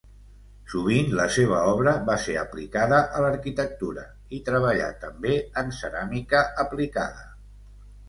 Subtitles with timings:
[0.69, 7.33] Sovint la seva obra va ser aplicada a l'arquitectura, i treballà també en ceràmica aplicada.